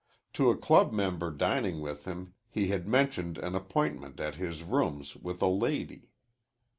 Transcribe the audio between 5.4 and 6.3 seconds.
a lady.